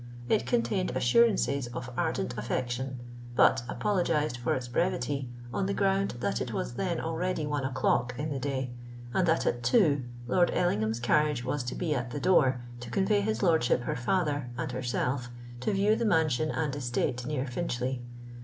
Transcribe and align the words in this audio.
It 0.29 0.47
contained 0.47 0.93
assurances 0.97 1.67
of 1.67 1.91
ardent 1.95 2.35
affection, 2.35 2.97
but 3.35 3.61
apologised 3.69 4.35
for 4.39 4.55
its 4.55 4.67
brevity, 4.67 5.29
on 5.53 5.67
the 5.67 5.75
ground 5.75 6.15
that 6.21 6.41
it 6.41 6.51
was 6.53 6.73
then 6.73 6.99
already 6.99 7.45
one 7.45 7.63
o'clock 7.63 8.15
in 8.17 8.31
the 8.31 8.39
day, 8.39 8.71
and 9.13 9.27
that 9.27 9.45
at 9.45 9.61
two 9.61 10.05
Lord 10.25 10.49
Ellingham's 10.55 10.99
carriage 10.99 11.45
was 11.45 11.61
to 11.65 11.75
be 11.75 11.93
at 11.93 12.09
the 12.09 12.19
door 12.19 12.61
to 12.79 12.89
convey 12.89 13.21
his 13.21 13.43
lordship, 13.43 13.81
her 13.81 13.95
father, 13.95 14.49
and 14.57 14.71
herself 14.71 15.29
to 15.59 15.71
view 15.71 15.95
the 15.95 16.03
mansion 16.05 16.49
and 16.49 16.75
estate 16.75 17.23
near 17.27 17.45
Finchley. 17.45 18.01